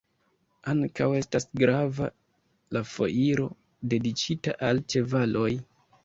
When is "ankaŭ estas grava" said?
0.71-2.07